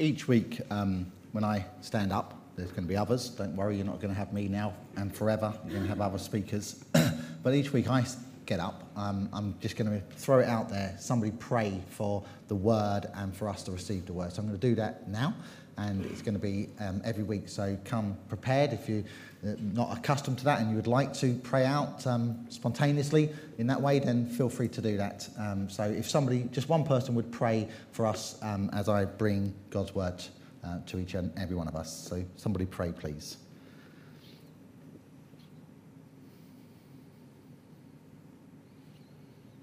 [0.00, 3.28] each week um, when I stand up, there's going to be others.
[3.28, 5.52] Don't worry, you're not going to have me now and forever.
[5.64, 6.84] You're going to have other speakers.
[7.42, 8.04] but each week I
[8.46, 10.96] get up, um, I'm just going to throw it out there.
[10.98, 14.32] Somebody pray for the word and for us to receive the word.
[14.32, 15.34] So I'm going to do that now,
[15.80, 17.48] and it's going to be um, every week.
[17.48, 19.04] So come prepared if you're
[19.46, 23.66] uh, not accustomed to that and you would like to pray out um, spontaneously in
[23.68, 25.28] that way, then feel free to do that.
[25.38, 29.54] Um, so if somebody, just one person, would pray for us um, as I bring
[29.70, 30.22] God's word
[30.64, 32.08] uh, to each and every one of us.
[32.08, 33.38] So somebody pray, please.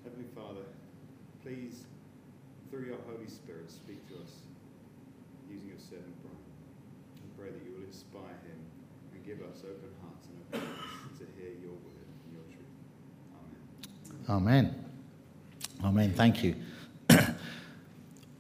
[0.04, 0.66] Heavenly Father,
[1.44, 1.84] please,
[2.72, 4.32] through your Holy Spirit, speak to us
[5.50, 6.44] using your servant Brian.
[7.24, 8.60] I pray that you will inspire him
[9.14, 14.30] and give us open hearts and open minds to hear your word and your truth.
[14.30, 14.74] Amen.
[15.84, 15.84] Amen.
[15.84, 16.14] Amen.
[16.14, 16.56] Thank you.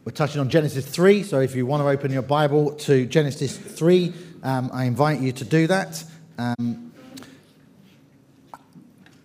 [0.05, 3.57] We're touching on Genesis 3, so if you want to open your Bible to Genesis
[3.57, 4.13] 3,
[4.43, 6.05] um, I invite you to do that.
[6.37, 6.93] Um,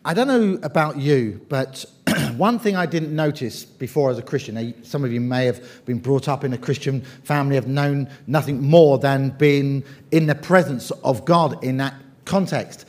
[0.04, 1.84] I don't know about you, but
[2.38, 5.98] one thing I didn't notice before as a Christian, some of you may have been
[5.98, 10.90] brought up in a Christian family, have known nothing more than being in the presence
[11.02, 11.94] of God in that
[12.24, 12.86] context.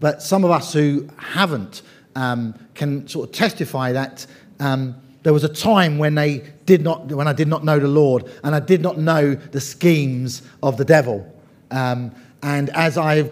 [0.00, 1.82] But some of us who haven't
[2.14, 4.26] um, can sort of testify that
[4.60, 7.88] um, there was a time when they did not, when I did not know the
[7.88, 11.32] Lord, and I did not know the schemes of the devil.
[11.70, 13.30] Um, and as I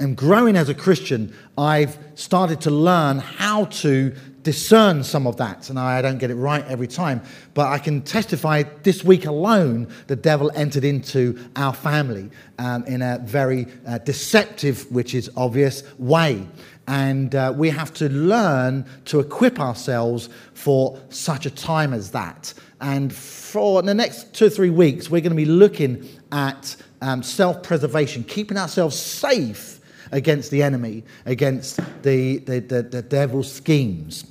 [0.00, 5.70] am growing as a Christian, I've started to learn how to discern some of that.
[5.70, 7.22] And I don't get it right every time,
[7.54, 13.02] but I can testify this week alone, the devil entered into our family um, in
[13.02, 16.46] a very uh, deceptive, which is obvious, way.
[16.86, 22.52] And uh, we have to learn to equip ourselves for such a time as that.
[22.80, 27.22] And for the next two or three weeks, we're going to be looking at um,
[27.22, 29.80] self preservation, keeping ourselves safe
[30.12, 34.24] against the enemy, against the, the, the, the devil's schemes.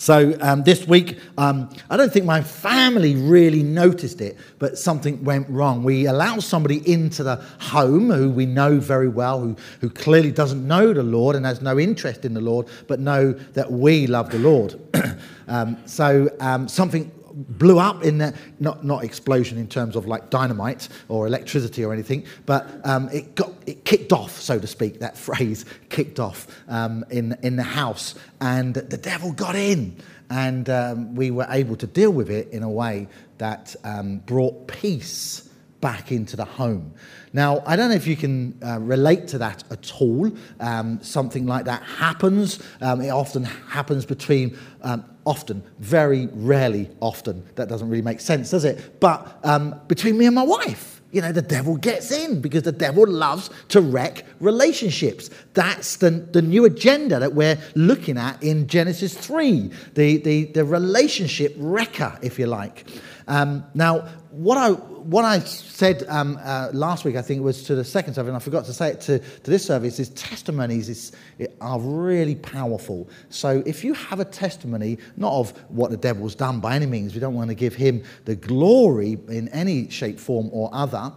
[0.00, 5.24] So um, this week, um, I don't think my family really noticed it, but something
[5.24, 5.82] went wrong.
[5.82, 10.64] We allowed somebody into the home who we know very well, who, who clearly doesn't
[10.64, 14.30] know the Lord and has no interest in the Lord, but know that we love
[14.30, 14.80] the Lord.
[15.48, 20.30] um, so um, something blew up in that, not, not explosion in terms of like
[20.30, 25.00] dynamite or electricity or anything, but um, it, got, it kicked off, so to speak,
[25.00, 28.14] that phrase kicked off um, in, in the house.
[28.40, 29.96] And the devil got in.
[30.30, 33.08] And um, we were able to deal with it in a way
[33.38, 35.48] that um, brought peace
[35.80, 36.92] back into the home.
[37.32, 40.30] Now, I don't know if you can uh, relate to that at all.
[40.60, 42.60] Um, something like that happens.
[42.80, 47.44] Um, it often happens between, um, often, very rarely often.
[47.56, 49.00] That doesn't really make sense, does it?
[49.00, 50.96] But um, between me and my wife.
[51.10, 55.30] You know, the devil gets in because the devil loves to wreck relationships.
[55.54, 60.66] That's the, the new agenda that we're looking at in Genesis 3, the, the, the
[60.66, 62.84] relationship wrecker, if you like.
[63.26, 64.06] Um, now,
[64.38, 68.14] what I, what I said um, uh, last week, I think, was to the second
[68.14, 71.12] service, and I forgot to say it to, to this service, is testimonies is,
[71.60, 73.08] are really powerful.
[73.30, 77.14] So if you have a testimony, not of what the devil's done by any means,
[77.14, 81.12] we don't want to give him the glory in any shape, form, or other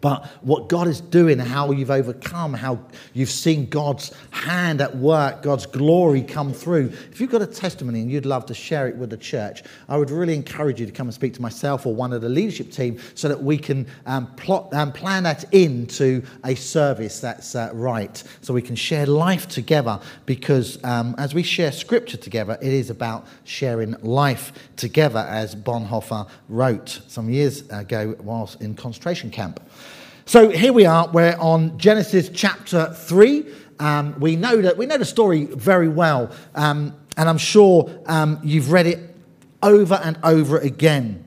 [0.00, 2.78] but what God is doing, how you've overcome, how
[3.12, 6.92] you've seen God's hand at work, God's glory come through.
[7.10, 9.96] If you've got a testimony and you'd love to share it with the church, I
[9.96, 12.70] would really encourage you to come and speak to myself or one of the leadership
[12.70, 17.54] team so that we can um, plot and um, plan that into a service that's
[17.54, 18.22] uh, right.
[18.42, 22.90] So we can share life together because um, as we share scripture together, it is
[22.90, 29.60] about sharing life together, as Bonhoeffer wrote some years ago whilst in concentration camp.
[30.30, 31.08] So here we are.
[31.08, 33.52] We're on Genesis chapter three.
[33.80, 38.38] Um, we know that we know the story very well, um, and I'm sure um,
[38.44, 39.12] you've read it
[39.60, 41.24] over and over again.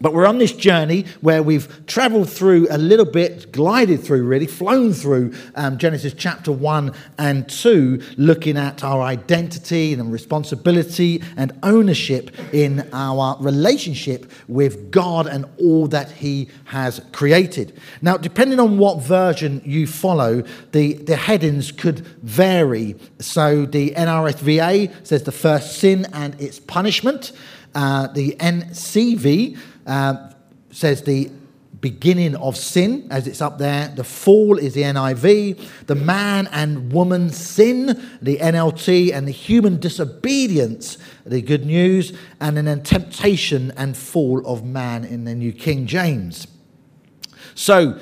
[0.00, 4.46] But we're on this journey where we've traveled through a little bit, glided through really,
[4.46, 11.52] flown through um, Genesis chapter 1 and 2, looking at our identity and responsibility and
[11.64, 17.76] ownership in our relationship with God and all that He has created.
[18.00, 22.94] Now, depending on what version you follow, the, the headings could vary.
[23.18, 27.32] So the NRSVA says the first sin and its punishment.
[27.74, 29.58] Uh, the NCV
[29.88, 30.30] uh,
[30.70, 31.30] says the
[31.80, 33.88] beginning of sin, as it's up there.
[33.88, 35.86] The fall is the NIV.
[35.86, 37.86] The man and woman sin,
[38.20, 39.12] the NLT.
[39.12, 42.12] And the human disobedience, the good news.
[42.40, 46.46] And then temptation and fall of man in the New King James.
[47.54, 47.98] So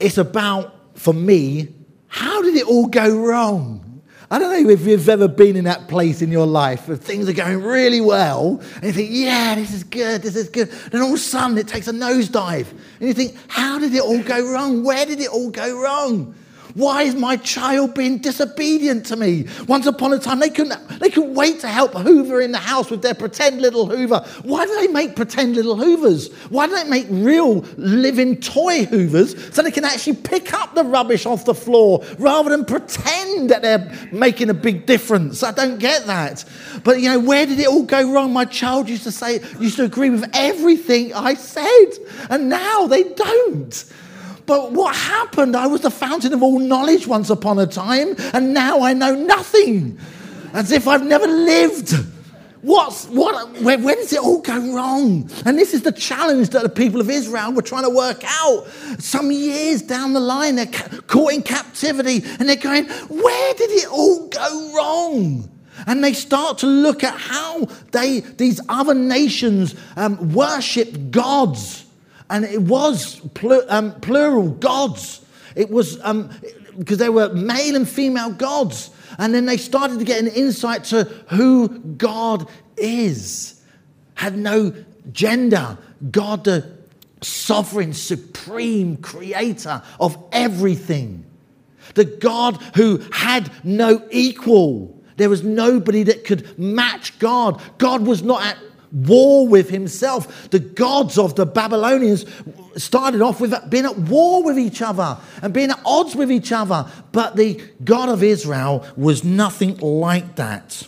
[0.00, 1.74] it's about, for me,
[2.08, 3.84] how did it all go wrong?
[4.30, 7.30] I don't know if you've ever been in that place in your life where things
[7.30, 10.70] are going really well, and you think, yeah, this is good, this is good.
[10.90, 12.66] Then all of a sudden it takes a nosedive.
[13.00, 14.84] And you think, how did it all go wrong?
[14.84, 16.34] Where did it all go wrong?
[16.78, 19.48] Why is my child being disobedient to me?
[19.66, 22.88] Once upon a time, they couldn't, they couldn't wait to help Hoover in the house
[22.88, 24.24] with their pretend little Hoover.
[24.44, 26.32] Why do they make pretend little Hoovers?
[26.50, 30.84] Why do they make real living toy Hoovers so they can actually pick up the
[30.84, 35.42] rubbish off the floor rather than pretend that they're making a big difference?
[35.42, 36.44] I don't get that.
[36.84, 38.32] But you know, where did it all go wrong?
[38.32, 41.90] My child used to say, used to agree with everything I said,
[42.30, 43.84] and now they don't.
[44.48, 45.54] But what happened?
[45.54, 49.14] I was the fountain of all knowledge once upon a time, and now I know
[49.14, 49.98] nothing,
[50.54, 51.92] as if I've never lived.
[52.62, 55.30] What's, what, where, where, does it all go wrong?
[55.44, 58.66] And this is the challenge that the people of Israel were trying to work out.
[58.98, 63.88] Some years down the line, they're caught in captivity and they're going, Where did it
[63.88, 65.50] all go wrong?
[65.86, 71.84] And they start to look at how they, these other nations um, worship gods
[72.30, 75.24] and it was plur, um, plural gods.
[75.56, 76.30] It was because um,
[76.76, 78.90] there were male and female gods.
[79.18, 83.60] And then they started to get an insight to who God is.
[84.14, 84.74] Had no
[85.12, 85.78] gender.
[86.10, 86.76] God, the
[87.22, 91.24] sovereign, supreme creator of everything.
[91.94, 94.94] The God who had no equal.
[95.16, 97.60] There was nobody that could match God.
[97.78, 98.58] God was not at
[98.92, 100.50] war with himself.
[100.50, 102.24] The gods of the Babylonians
[102.76, 106.52] started off with being at war with each other and being at odds with each
[106.52, 106.90] other.
[107.12, 110.86] But the God of Israel was nothing like that.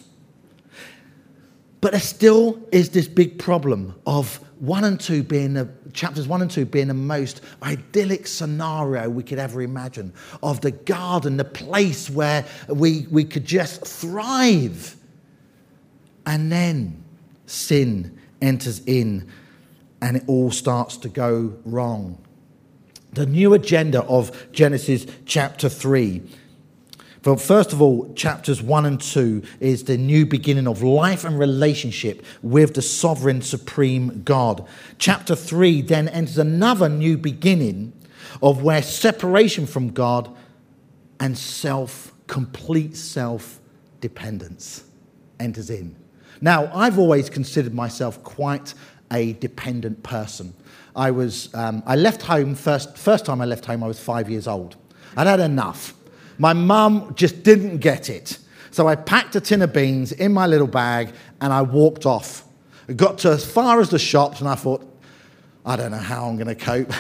[1.80, 6.42] But there still is this big problem of one and two being the chapters one
[6.42, 10.12] and two being the most idyllic scenario we could ever imagine
[10.42, 14.96] of the garden, the place where we, we could just thrive.
[16.26, 17.02] And then
[17.50, 19.28] sin enters in
[20.00, 22.18] and it all starts to go wrong.
[23.12, 26.22] The new agenda of Genesis chapter 3.
[27.24, 31.38] Well, first of all, chapters 1 and 2 is the new beginning of life and
[31.38, 34.66] relationship with the sovereign supreme God.
[34.98, 37.92] Chapter 3 then enters another new beginning
[38.42, 40.34] of where separation from God
[41.18, 43.60] and self, complete self
[44.00, 44.84] dependence
[45.38, 45.96] enters in.
[46.40, 48.74] Now, I've always considered myself quite
[49.12, 50.54] a dependent person.
[50.94, 54.28] I, was, um, I left home, first, first time I left home, I was five
[54.28, 54.76] years old.
[55.16, 55.94] I'd had enough.
[56.38, 58.38] My mum just didn't get it.
[58.70, 62.44] So I packed a tin of beans in my little bag and I walked off.
[62.88, 64.86] I got to as far as the shops and I thought,
[65.64, 66.90] I don't know how I'm going to cope.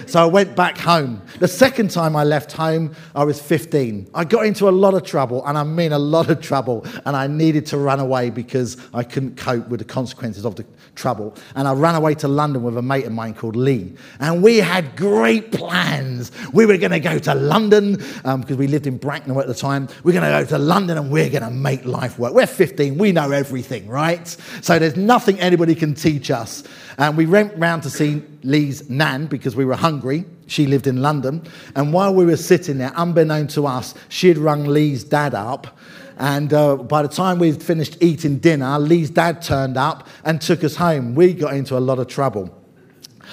[0.06, 1.22] so I went back home.
[1.38, 4.10] The second time I left home, I was 15.
[4.12, 7.16] I got into a lot of trouble, and I mean a lot of trouble, and
[7.16, 11.34] I needed to run away because I couldn't cope with the consequences of the trouble.
[11.54, 13.94] And I ran away to London with a mate of mine called Lee.
[14.18, 16.30] And we had great plans.
[16.52, 19.54] We were going to go to London because um, we lived in Bracknell at the
[19.54, 19.88] time.
[20.04, 22.34] We're going to go to London and we're going to make life work.
[22.34, 24.26] We're 15, we know everything, right?
[24.60, 26.64] So there's nothing anybody can teach us.
[26.98, 30.24] And we went round to see Lee's nan because we were hungry.
[30.46, 31.46] She lived in London.
[31.76, 35.78] And while we were sitting there, unbeknown to us, she had rung Lee's dad up.
[36.18, 40.62] And uh, by the time we'd finished eating dinner, Lee's dad turned up and took
[40.64, 41.14] us home.
[41.14, 42.56] We got into a lot of trouble.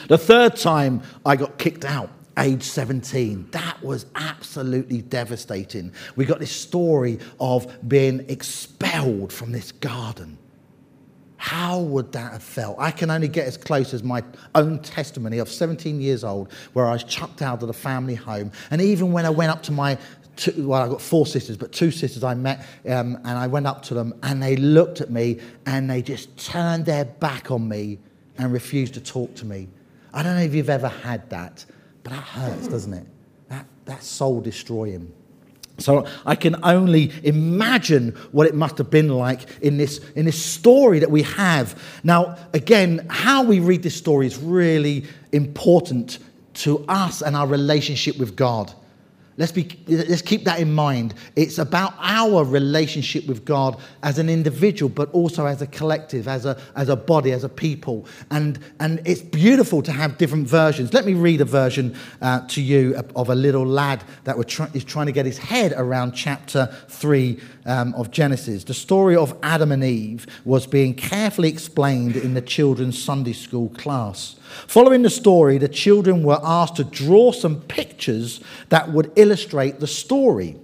[0.07, 3.47] The third time I got kicked out age 17.
[3.51, 5.91] That was absolutely devastating.
[6.15, 10.37] We got this story of being expelled from this garden.
[11.37, 12.77] How would that have felt?
[12.79, 14.23] I can only get as close as my
[14.55, 18.51] own testimony of 17 years old, where I was chucked out of the family home.
[18.71, 19.97] And even when I went up to my
[20.37, 23.65] Two, well, I've got four sisters, but two sisters I met, um, and I went
[23.65, 27.67] up to them, and they looked at me, and they just turned their back on
[27.67, 27.97] me
[28.37, 29.67] and refused to talk to me.
[30.13, 31.65] I don't know if you've ever had that,
[32.03, 33.07] but that hurts, doesn't it?
[33.49, 35.11] That, that's soul destroying.
[35.79, 40.43] So I can only imagine what it must have been like in this, in this
[40.43, 41.79] story that we have.
[42.03, 46.19] Now, again, how we read this story is really important
[46.55, 48.73] to us and our relationship with God.
[49.37, 51.13] Let's, be, let's keep that in mind.
[51.35, 56.47] It's about our relationship with God as an individual, but also as a collective, as
[56.47, 58.07] a, as a body, as a people.
[58.31, 60.91] And, and it's beautiful to have different versions.
[60.91, 64.83] Let me read a version uh, to you of a little lad that try, is
[64.83, 68.63] trying to get his head around chapter 3 um, of Genesis.
[68.63, 73.69] The story of Adam and Eve was being carefully explained in the children's Sunday school
[73.69, 74.35] class.
[74.67, 79.87] Following the story, the children were asked to draw some pictures that would illustrate the
[79.87, 80.57] story.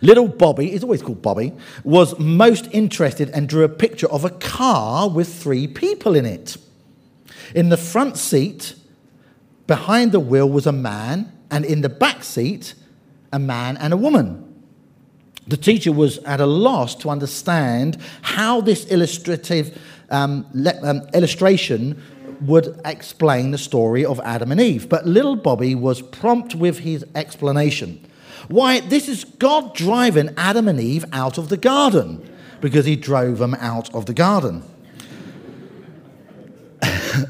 [0.00, 1.52] Little Bobby, he's always called Bobby,
[1.84, 6.56] was most interested and drew a picture of a car with three people in it.
[7.54, 8.74] In the front seat,
[9.66, 12.74] behind the wheel, was a man, and in the back seat,
[13.32, 14.40] a man and a woman.
[15.46, 19.78] The teacher was at a loss to understand how this illustrative
[20.10, 22.02] um, le- um, illustration
[22.46, 24.88] would explain the story of Adam and Eve.
[24.88, 28.04] But little Bobby was prompt with his explanation.
[28.48, 33.38] Why, this is God driving Adam and Eve out of the garden because he drove
[33.38, 34.62] them out of the garden.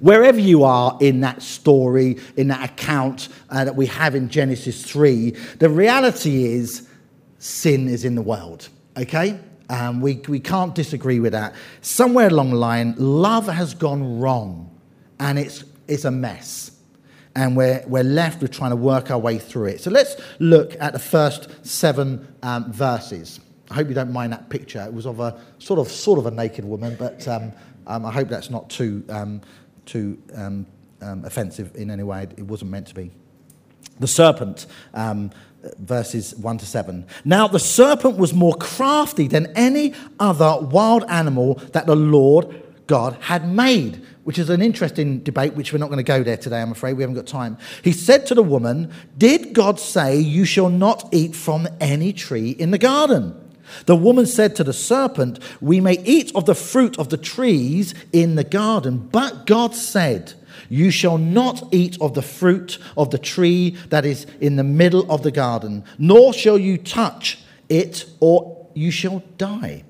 [0.00, 4.84] Wherever you are in that story, in that account uh, that we have in Genesis
[4.84, 6.88] 3, the reality is
[7.38, 9.38] sin is in the world, okay?
[9.70, 11.54] Um, we, we can't disagree with that.
[11.80, 14.68] Somewhere along the line, love has gone wrong
[15.20, 16.72] and it's, it's a mess.
[17.36, 19.80] And we're, we're left with trying to work our way through it.
[19.80, 23.38] So let's look at the first seven um, verses.
[23.70, 24.82] I hope you don't mind that picture.
[24.82, 27.52] It was of a sort of, sort of a naked woman, but um,
[27.86, 29.40] um I hope that's not too, um,
[29.86, 30.66] too um,
[31.00, 32.26] offensive in any way.
[32.36, 33.12] It wasn't meant to be.
[34.00, 34.66] The serpent
[35.78, 37.06] verses 1 to 7.
[37.24, 43.16] Now the serpent was more crafty than any other wild animal that the Lord God
[43.20, 46.60] had made, which is an interesting debate, which we're not going to go there today,
[46.60, 46.94] I'm afraid.
[46.94, 47.56] We haven't got time.
[47.84, 52.50] He said to the woman, Did God say you shall not eat from any tree
[52.50, 53.34] in the garden?
[53.86, 57.94] The woman said to the serpent, We may eat of the fruit of the trees
[58.12, 60.34] in the garden, but God said,
[60.68, 65.10] you shall not eat of the fruit of the tree that is in the middle
[65.10, 67.38] of the garden, nor shall you touch
[67.68, 69.84] it, or you shall die.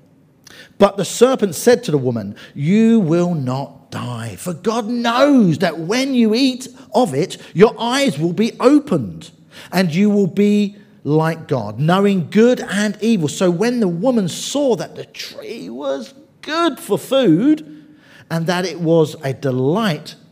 [0.77, 5.79] But the serpent said to the woman, You will not die, for God knows that
[5.79, 9.31] when you eat of it, your eyes will be opened,
[9.71, 13.27] and you will be like God, knowing good and evil.
[13.27, 17.81] So when the woman saw that the tree was good for food,
[18.29, 20.15] and that it was a delight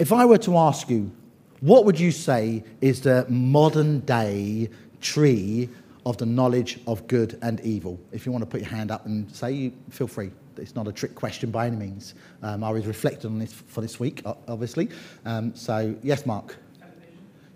[0.00, 1.12] If I were to ask you,
[1.60, 4.70] what would you say is the modern day
[5.02, 5.68] tree
[6.06, 8.00] of the knowledge of good and evil?
[8.10, 10.30] If you want to put your hand up and say, feel free.
[10.56, 12.14] It's not a trick question by any means.
[12.42, 14.88] Um, I was reflecting on this for this week, obviously.
[15.26, 16.56] Um, so, yes, Mark.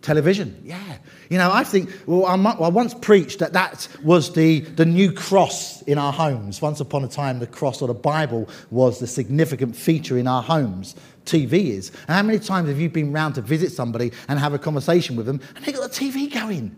[0.05, 0.99] Television, yeah.
[1.31, 5.11] You know, I think, well, I, I, once preached that that was the, the new
[5.11, 6.61] cross in our homes.
[6.61, 10.43] Once upon a time, the cross or the Bible was the significant feature in our
[10.43, 10.95] homes.
[11.25, 11.89] TV is.
[12.07, 15.17] And how many times have you been round to visit somebody and have a conversation
[15.17, 16.77] with them and they've got the TV going?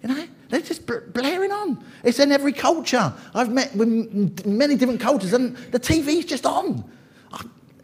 [0.00, 1.84] You know, they're just blaring on.
[2.04, 3.12] It's in every culture.
[3.34, 6.88] I've met with many different cultures and the TV's just on.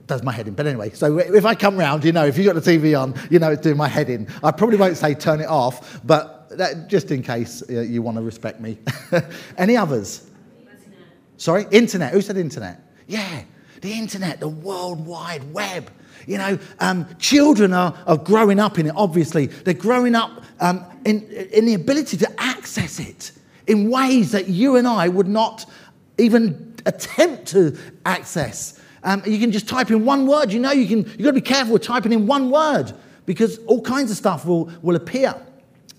[0.09, 0.55] Does my head in.
[0.55, 3.15] But anyway, so if I come round, you know, if you've got the TV on,
[3.31, 4.27] you know it's doing my head in.
[4.43, 8.17] I probably won't say turn it off, but that, just in case uh, you want
[8.17, 8.79] to respect me.
[9.59, 10.27] Any others?
[10.59, 11.07] Internet.
[11.37, 11.67] Sorry?
[11.71, 12.13] Internet.
[12.13, 12.81] Who said internet?
[13.07, 13.43] Yeah
[13.81, 15.91] the internet, the world wide web.
[16.27, 19.47] You know, um, children are, are growing up in it, obviously.
[19.47, 21.23] They're growing up um, in,
[21.53, 23.33] in the ability to access it
[23.67, 25.65] in ways that you and I would not
[26.19, 28.78] even attempt to access.
[29.03, 30.53] Um, you can just type in one word.
[30.53, 32.93] You know, you can, you've got to be careful with typing in one word
[33.27, 35.35] because all kinds of stuff will, will appear.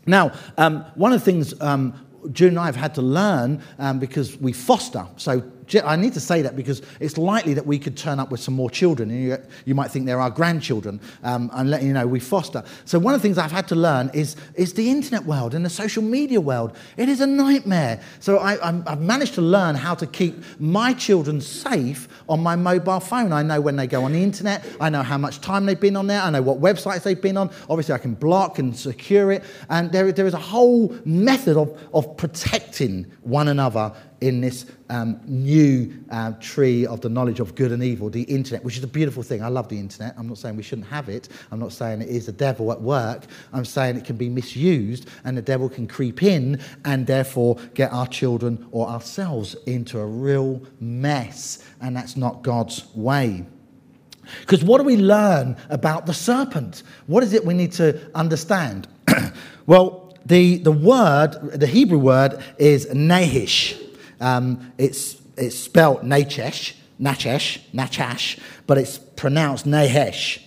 [0.06, 1.94] Now, um, one of the things um,
[2.32, 5.06] June and I have had to learn um, because we foster.
[5.18, 5.44] So
[5.76, 8.54] I need to say that because it's likely that we could turn up with some
[8.54, 12.08] more children, and you, you might think they're our grandchildren, um, and let you know
[12.08, 12.64] we foster.
[12.86, 15.66] So one of the things I've had to learn is, is the internet world and
[15.66, 16.76] the social media world.
[16.98, 18.02] It is a nightmare.
[18.20, 22.56] So I, I'm, I've managed to learn how to keep my children safe on my
[22.56, 23.32] mobile phone.
[23.32, 25.96] I know when they go on the internet, I know how much time they've been
[25.96, 27.50] on there, I know what websites they've been on.
[27.70, 31.80] Obviously, I can block and secure it, and there, there is a whole method of,
[31.94, 37.72] of protecting one another in this um, new uh, tree of the knowledge of good
[37.72, 39.44] and evil, the internet, which is a beautiful thing.
[39.44, 40.16] I love the internet.
[40.18, 41.30] I'm not saying we shouldn't have it.
[41.52, 43.26] I'm not saying it is the devil at work.
[43.54, 47.92] I'm saying it can be misused and the devil can creep in and therefore get
[47.94, 51.64] our children or ourselves into a real mess.
[51.82, 53.46] And that's not God's way.
[54.42, 56.84] Because what do we learn about the serpent?
[57.08, 58.88] What is it we need to understand?
[59.66, 63.89] well, the, the word, the Hebrew word is nahish.
[64.20, 70.42] Um, it's, it's spelled nachesh, nachesh, nachash, but it's pronounced nahesh.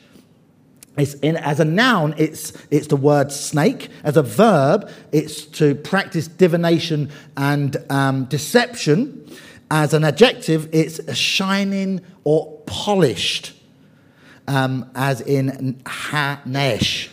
[0.96, 3.88] It's in, as a noun, it's, it's the word snake.
[4.04, 9.30] As a verb, it's to practice divination and um, deception.
[9.70, 13.54] As an adjective, it's shining or polished
[14.48, 17.08] um, as in Hanesh,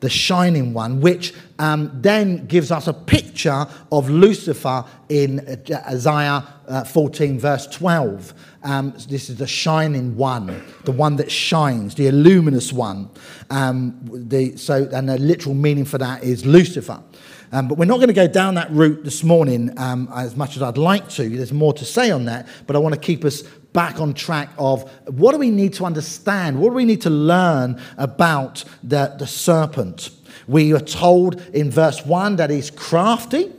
[0.00, 5.40] the shining one, which um, then gives us a picture of Lucifer in
[5.86, 8.34] Isaiah uh, 14, verse 12.
[8.62, 13.10] Um, this is the shining one, the one that shines, the luminous one.
[13.50, 17.02] Um, the, so, and the literal meaning for that is Lucifer.
[17.52, 20.56] Um, but we're not going to go down that route this morning um, as much
[20.56, 21.28] as I'd like to.
[21.28, 24.48] There's more to say on that, but I want to keep us back on track
[24.58, 26.58] of what do we need to understand?
[26.58, 30.10] What do we need to learn about the, the serpent?
[30.46, 33.52] We are told in verse 1 that he's crafty,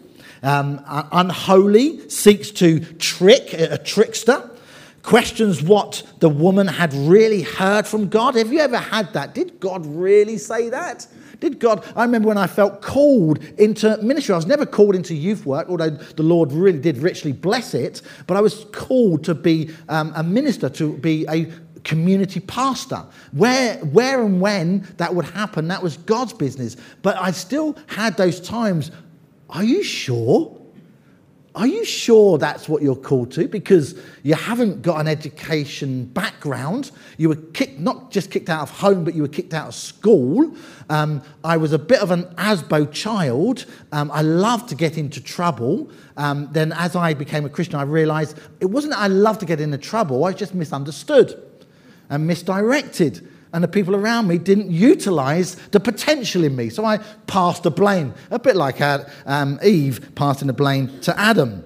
[0.44, 4.52] um, unholy, seeks to trick, a trickster
[5.06, 8.36] questions what the woman had really heard from God.
[8.36, 9.36] Have you ever had that?
[9.36, 11.08] Did God really say that?
[11.40, 11.86] Did God?
[11.96, 14.34] I remember when I felt called into ministry.
[14.34, 18.02] I was never called into youth work, although the Lord really did richly bless it.
[18.26, 21.52] But I was called to be um, a minister, to be a
[21.86, 23.06] community pastor.
[23.32, 26.76] Where, where and when that would happen, that was God's business.
[27.02, 28.92] But I still had those times.
[29.50, 30.60] Are you sure?
[31.54, 33.48] Are you sure that's what you're called to?
[33.48, 36.92] Because you haven't got an education background.
[37.18, 39.76] You were kicked, not just kicked out of home, but you were kicked out of
[39.76, 40.54] school.
[40.90, 43.68] Um, I was a bit of an ASBO child.
[43.94, 45.90] Um, I loved to get into trouble.
[46.18, 49.46] Um, then, as I became a Christian, I realized it wasn't that I loved to
[49.46, 51.42] get into trouble, I was just misunderstood
[52.10, 56.68] and misdirected and the people around me didn't utilize the potential in me.
[56.68, 58.82] So I passed the blame, a bit like
[59.26, 61.64] um, Eve passing the blame to Adam.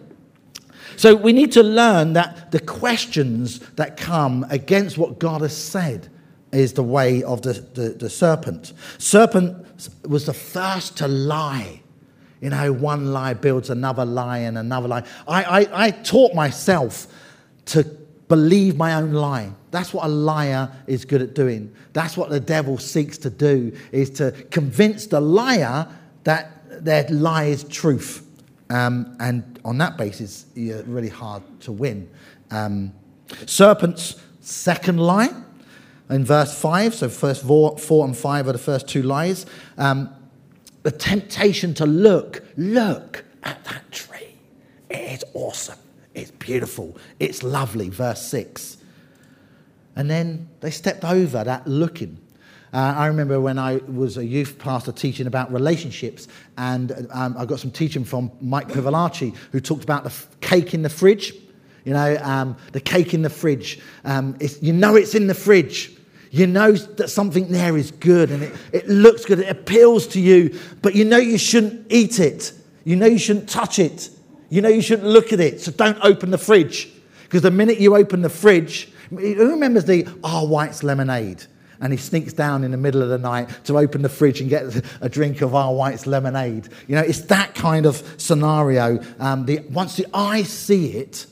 [0.98, 6.10] So we need to learn that the questions that come against what God has said
[6.52, 8.74] is the way of the, the, the serpent.
[9.00, 9.66] Serpent
[10.08, 11.82] was the first to lie.
[12.40, 15.04] You know, one lie builds another lie and another lie.
[15.28, 17.08] I, I, I taught myself
[17.66, 17.84] to
[18.30, 19.52] believe my own lie.
[19.72, 21.76] That's what a liar is good at doing.
[21.92, 25.88] That's what the devil seeks to do, is to convince the liar
[26.24, 28.26] that their lie is truth.
[28.70, 32.10] Um, and on that basis, you're really hard to win.
[32.52, 32.94] Um,
[33.46, 35.34] serpent's second lie
[36.10, 39.48] in verse 5, so first four, four and 5 are the first two lies.
[39.78, 40.10] Um,
[40.84, 44.36] the temptation to look, look at that tree.
[44.90, 45.80] It is awesome.
[46.20, 46.98] It's beautiful.
[47.20, 47.90] It's lovely.
[47.90, 48.78] Verse 6.
[49.96, 52.18] And then they stepped over that looking.
[52.72, 56.28] Uh, I remember when I was a youth pastor teaching about relationships,
[56.58, 60.76] and um, I got some teaching from Mike Pilavachi, who talked about the f- cake
[60.76, 61.34] in the fridge.
[61.84, 63.80] You know, um, the cake in the fridge.
[64.06, 65.98] Um, you know it's in the fridge.
[66.30, 70.20] You know that something there is good and it, it looks good, it appeals to
[70.20, 72.54] you, but you know you shouldn't eat it.
[72.84, 74.12] You know you shouldn't touch it.
[74.50, 75.62] You know you shouldn't look at it.
[75.62, 76.90] So don't open the fridge.
[77.24, 80.48] Because the minute you open the fridge, who remembers the R.
[80.48, 81.44] White's lemonade?
[81.82, 84.50] And he sneaks down in the middle of the night to open the fridge and
[84.50, 85.74] get a drink of R.
[85.74, 86.68] White's lemonade.
[86.88, 89.02] You know, it's that kind of scenario.
[89.20, 91.28] Um, the, once the eye see it,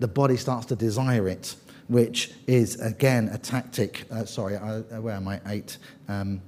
[0.00, 1.54] the body starts to desire it,
[1.88, 4.06] which is, again, a tactic.
[4.10, 5.40] Uh, sorry, I, uh, where am I?
[5.46, 5.76] Eight.
[6.08, 6.40] Um,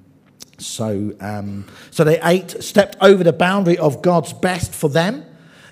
[0.59, 5.25] so, um, so they ate, stepped over the boundary of God's best for them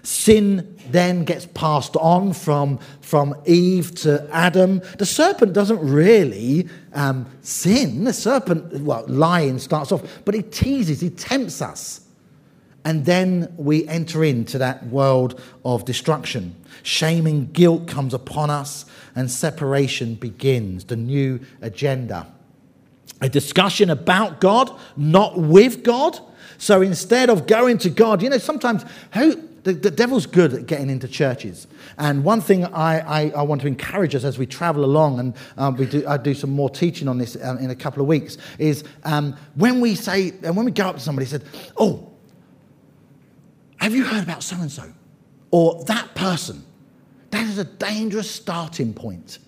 [0.04, 4.82] Sin then gets passed on from, from Eve to Adam.
[4.98, 8.04] The serpent doesn't really um, sin.
[8.04, 12.02] The serpent, well, lying starts off, but he teases, he tempts us.
[12.84, 16.54] And then we enter into that world of destruction.
[16.82, 18.84] Shame and guilt comes upon us,
[19.16, 22.30] and separation begins, the new agenda.
[23.22, 26.18] A discussion about God, not with God.
[26.58, 30.66] So instead of going to God, you know, sometimes who, the, the devil's good at
[30.66, 31.66] getting into churches.
[31.98, 35.34] And one thing I, I, I want to encourage us as we travel along, and
[35.56, 38.06] um, we do, I do some more teaching on this um, in a couple of
[38.06, 41.72] weeks, is um, when we say, and when we go up to somebody, and said,
[41.78, 42.12] Oh,
[43.78, 44.84] have you heard about so and so?
[45.50, 46.64] Or that person?
[47.30, 49.38] That is a dangerous starting point.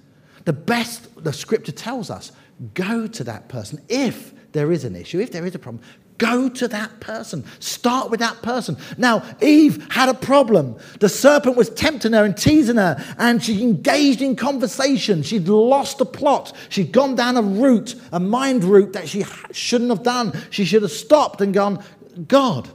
[0.45, 2.33] The best, the scripture tells us,
[2.75, 3.83] go to that person.
[3.89, 5.85] If there is an issue, if there is a problem,
[6.19, 7.45] Go to that person.
[7.61, 8.79] Start with that person.
[8.97, 10.77] Now, Eve had a problem.
[11.01, 15.23] The serpent was tempting her and teasing her, and she engaged in conversation.
[15.23, 16.57] She'd lost the plot.
[16.71, 20.33] She'd gone down a route, a mind route that she shouldn't have done.
[20.51, 21.85] She should have stopped and gone,
[22.29, 22.69] God,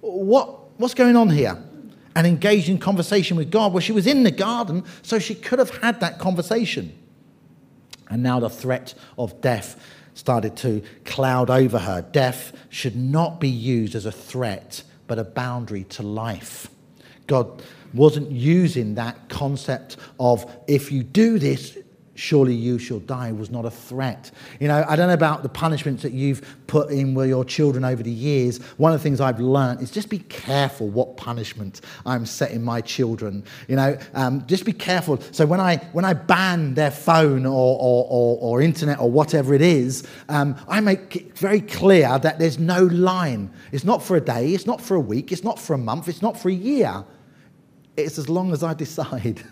[0.00, 1.62] what, what's going on here?
[2.16, 3.72] And engaged in conversation with God.
[3.72, 6.96] Well, she was in the garden, so she could have had that conversation.
[8.08, 9.78] And now the threat of death
[10.14, 12.02] started to cloud over her.
[12.02, 16.68] Death should not be used as a threat, but a boundary to life.
[17.26, 21.78] God wasn't using that concept of if you do this,
[22.14, 24.30] surely you shall die was not a threat.
[24.60, 27.84] You know, I don't know about the punishments that you've put in with your children
[27.84, 28.58] over the years.
[28.76, 32.80] One of the things I've learned is just be careful what punishment I'm setting my
[32.80, 33.44] children.
[33.68, 35.20] You know, um, just be careful.
[35.32, 39.54] So when I when I ban their phone or or, or, or internet or whatever
[39.54, 43.50] it is, um, I make it very clear that there's no line.
[43.72, 44.54] It's not for a day.
[44.54, 45.32] It's not for a week.
[45.32, 46.08] It's not for a month.
[46.08, 47.04] It's not for a year
[47.96, 49.42] it's as long as I decide.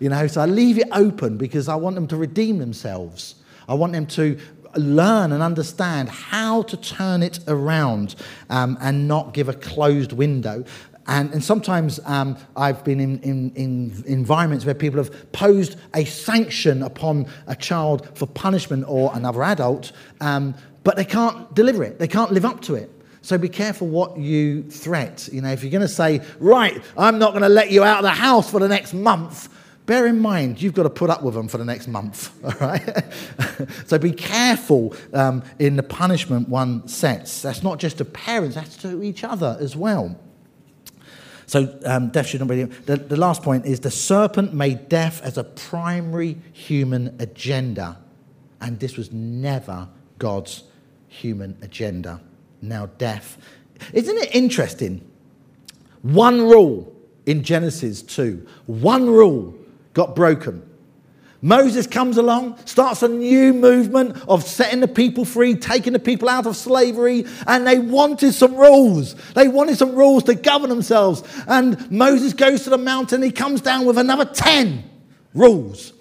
[0.00, 3.36] you know, so I leave it open because I want them to redeem themselves.
[3.68, 4.38] I want them to
[4.76, 8.14] learn and understand how to turn it around
[8.50, 10.64] um, and not give a closed window.
[11.08, 16.04] And, and sometimes um, I've been in, in, in, environments where people have posed a
[16.04, 21.98] sanction upon a child for punishment or another adult, um, but they can't deliver it,
[21.98, 22.90] they can't live up to it.
[23.26, 25.28] So be careful what you threat.
[25.32, 27.98] You know, if you're going to say, right, I'm not going to let you out
[27.98, 29.48] of the house for the next month,
[29.84, 32.30] bear in mind you've got to put up with them for the next month.
[32.44, 33.04] All right.
[33.86, 37.42] so be careful um, in the punishment one sets.
[37.42, 40.16] That's not just to parents; that's to each other as well.
[41.46, 42.62] So um, death should not be.
[42.62, 47.98] The, the last point is the serpent made death as a primary human agenda,
[48.60, 50.62] and this was never God's
[51.08, 52.20] human agenda
[52.68, 53.38] now death.
[53.92, 55.06] Isn't it interesting?
[56.02, 56.94] One rule
[57.26, 59.54] in Genesis 2, one rule
[59.92, 60.62] got broken.
[61.42, 66.28] Moses comes along, starts a new movement of setting the people free, taking the people
[66.28, 69.14] out of slavery, and they wanted some rules.
[69.34, 71.22] They wanted some rules to govern themselves.
[71.46, 74.82] And Moses goes to the mountain, he comes down with another 10
[75.34, 75.92] rules.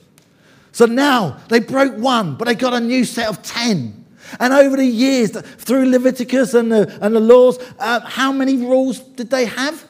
[0.71, 4.04] So now they broke one, but they got a new set of 10.
[4.39, 8.99] And over the years, through Leviticus and the, and the laws, uh, how many rules
[8.99, 9.87] did they have?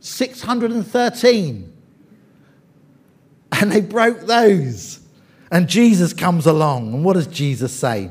[0.00, 1.72] 613.
[3.52, 5.00] And they broke those.
[5.50, 6.92] And Jesus comes along.
[6.92, 8.10] And what does Jesus say?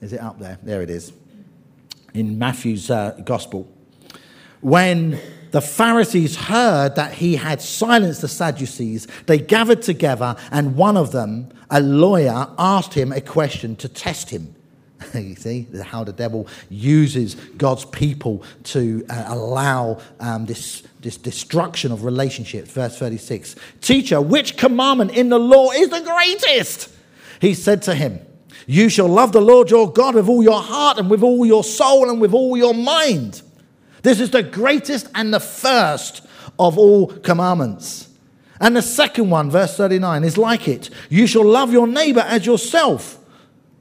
[0.00, 0.58] Is it up there?
[0.62, 1.12] There it is.
[2.14, 3.70] In Matthew's uh, gospel.
[4.60, 5.20] When
[5.52, 9.06] the Pharisees heard that he had silenced the Sadducees.
[9.26, 14.30] They gathered together, and one of them, a lawyer, asked him a question to test
[14.30, 14.54] him.
[15.14, 21.92] you see how the devil uses God's people to uh, allow um, this, this destruction
[21.92, 22.70] of relationships.
[22.70, 26.88] Verse 36 Teacher, which commandment in the law is the greatest?
[27.40, 28.20] He said to him,
[28.66, 31.64] You shall love the Lord your God with all your heart and with all your
[31.64, 33.42] soul and with all your mind.
[34.02, 36.26] This is the greatest and the first
[36.58, 38.08] of all commandments.
[38.60, 42.46] And the second one, verse 39, is like it you shall love your neighbor as
[42.46, 43.18] yourself.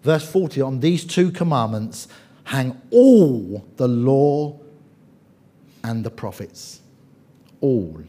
[0.04, 2.08] Verse 40, on these two commandments
[2.46, 4.60] hang all the law
[5.84, 6.82] and the prophets.
[7.60, 8.04] All.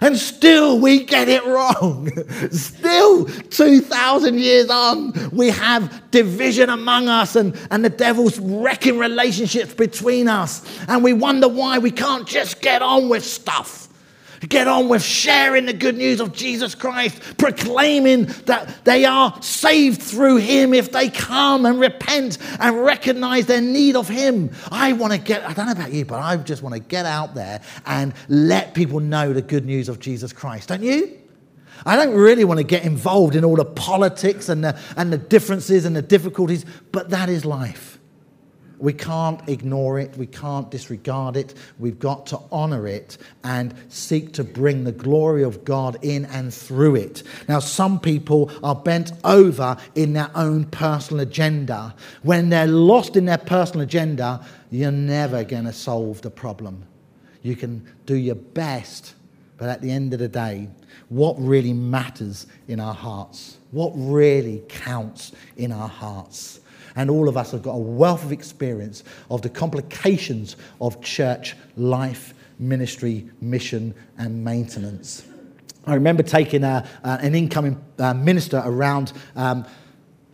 [0.00, 2.10] And still we get it wrong.
[2.50, 9.74] still, 2,000 years on, we have division among us and, and the devil's wrecking relationships
[9.74, 10.64] between us.
[10.88, 13.87] And we wonder why we can't just get on with stuff.
[14.46, 20.02] Get on with sharing the good news of Jesus Christ, proclaiming that they are saved
[20.02, 24.50] through Him if they come and repent and recognize their need of Him.
[24.70, 27.06] I want to get, I don't know about you, but I just want to get
[27.06, 30.68] out there and let people know the good news of Jesus Christ.
[30.68, 31.18] Don't you?
[31.84, 35.18] I don't really want to get involved in all the politics and the, and the
[35.18, 37.97] differences and the difficulties, but that is life.
[38.78, 40.16] We can't ignore it.
[40.16, 41.54] We can't disregard it.
[41.78, 46.54] We've got to honor it and seek to bring the glory of God in and
[46.54, 47.22] through it.
[47.48, 51.94] Now, some people are bent over in their own personal agenda.
[52.22, 56.84] When they're lost in their personal agenda, you're never going to solve the problem.
[57.42, 59.14] You can do your best,
[59.56, 60.68] but at the end of the day,
[61.08, 66.60] what really matters in our hearts, what really counts in our hearts
[66.98, 71.56] and all of us have got a wealth of experience of the complications of church
[71.76, 75.24] life, ministry, mission, and maintenance.
[75.86, 79.12] I remember taking a, an incoming uh, minister around.
[79.36, 79.64] Um,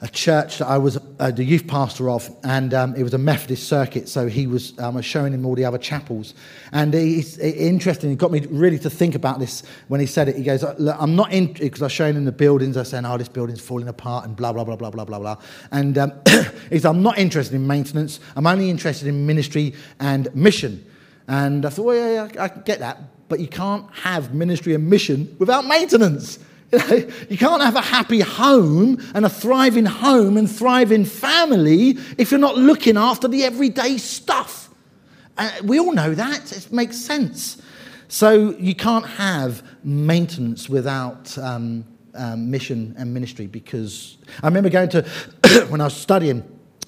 [0.04, 3.18] a church that I was uh, the youth pastor of, and um, it was a
[3.18, 4.06] Methodist circuit.
[4.06, 6.34] So he was um, showing him all the other chapels,
[6.72, 8.10] and he's interesting.
[8.10, 10.36] He got me really to think about this when he said it.
[10.36, 12.76] He goes, "I'm not in," because I was showing him the buildings.
[12.76, 15.38] I saying, "Oh, this building's falling apart," and blah blah blah blah blah blah blah.
[15.72, 16.12] And um,
[16.70, 18.20] he said, "I'm not interested in maintenance.
[18.36, 20.84] I'm only interested in ministry and mission."
[21.28, 24.74] And I thought, "Well, yeah, yeah I, I get that, but you can't have ministry
[24.74, 26.40] and mission without maintenance."
[27.30, 32.40] You can't have a happy home and a thriving home and thriving family if you're
[32.40, 34.68] not looking after the everyday stuff.
[35.37, 36.52] Uh, we all know that.
[36.52, 37.60] It makes sense.
[38.08, 41.84] So you can't have maintenance without um,
[42.14, 45.02] um, mission and ministry because I remember going to,
[45.68, 46.42] when I was studying,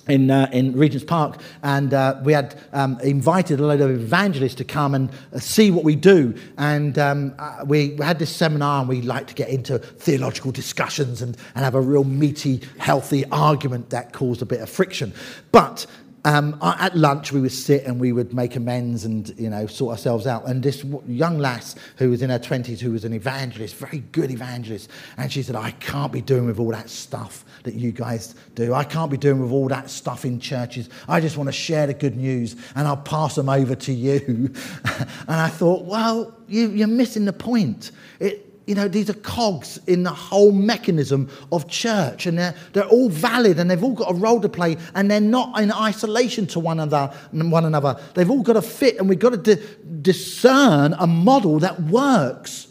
[0.09, 4.55] in, uh, in Regent's Park, and uh, we had um, invited a load of evangelists
[4.57, 6.35] to come and uh, see what we do.
[6.59, 11.23] And um, uh, we had this seminar, and we like to get into theological discussions
[11.23, 15.12] and, and have a real meaty, healthy argument that caused a bit of friction.
[15.53, 15.87] But
[16.27, 19.93] um, at lunch, we would sit and we would make amends and you know sort
[19.93, 20.45] ourselves out.
[20.49, 24.33] And this young lass who was in her twenties, who was an evangelist, very good
[24.33, 28.35] evangelist, and she said, "I can't be doing with all that stuff that you guys
[28.57, 28.75] do.
[28.75, 30.89] I can't be doing with all that stuff in churches.
[31.09, 34.53] I just want to share the good news, and I'll pass them over to you."
[34.85, 37.93] and I thought, well, you, you're missing the point.
[38.19, 42.88] It, you know, these are cogs in the whole mechanism of church, and they're, they're
[42.88, 46.46] all valid and they've all got a role to play, and they're not in isolation
[46.48, 47.14] to one another.
[47.33, 48.00] One another.
[48.14, 49.62] They've all got to fit, and we've got to di-
[50.02, 52.66] discern a model that works.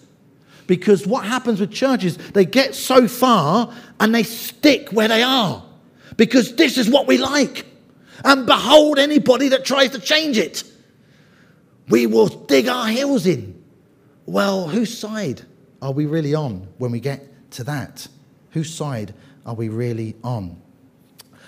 [0.67, 5.63] Because what happens with churches, they get so far and they stick where they are.
[6.17, 7.65] Because this is what we like.
[8.23, 10.63] And behold anybody that tries to change it.
[11.88, 13.63] We will dig our heels in.
[14.25, 15.43] Well, whose side?
[15.86, 18.08] Are we really on when we get to that?
[18.52, 19.13] Whose side
[19.45, 20.60] are we really on?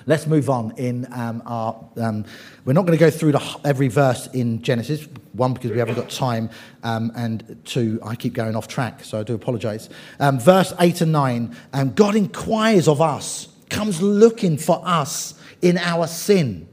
[0.05, 1.75] Let's move on in um, our.
[1.97, 2.23] Um,
[2.63, 5.07] we're not going to go through the, every verse in Genesis.
[5.33, 6.51] One, because we haven't got time,
[6.83, 9.89] um, and two, I keep going off track, so I do apologize.
[10.19, 15.79] Um, verse 8 and 9 um, God inquires of us, comes looking for us in
[15.79, 16.69] our sin.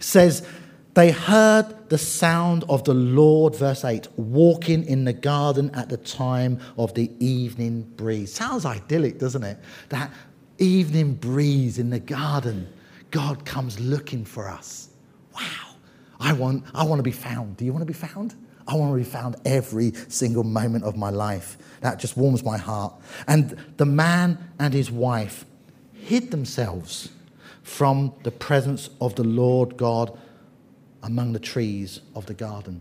[0.00, 0.46] Says,
[0.96, 5.98] they heard the sound of the Lord, verse 8, walking in the garden at the
[5.98, 8.32] time of the evening breeze.
[8.32, 9.58] Sounds idyllic, doesn't it?
[9.90, 10.10] That
[10.56, 12.72] evening breeze in the garden.
[13.10, 14.88] God comes looking for us.
[15.34, 15.74] Wow.
[16.18, 17.58] I want, I want to be found.
[17.58, 18.34] Do you want to be found?
[18.66, 21.58] I want to be found every single moment of my life.
[21.82, 22.94] That just warms my heart.
[23.28, 25.44] And the man and his wife
[25.92, 27.10] hid themselves
[27.62, 30.18] from the presence of the Lord God
[31.06, 32.80] among the trees of the garden.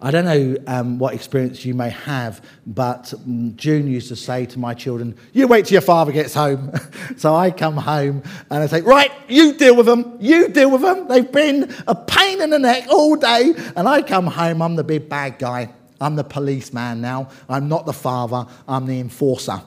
[0.00, 3.14] I don't know um, what experience you may have, but
[3.54, 6.72] June used to say to my children, You wait till your father gets home.
[7.16, 10.16] so I come home and I say, Right, you deal with them.
[10.20, 11.06] You deal with them.
[11.06, 13.54] They've been a pain in the neck all day.
[13.76, 15.72] And I come home, I'm the big bad guy.
[16.00, 17.28] I'm the policeman now.
[17.48, 19.62] I'm not the father, I'm the enforcer